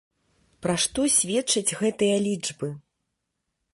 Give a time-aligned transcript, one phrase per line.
[0.65, 2.73] Пра што сведчаць гэтыя лічбы?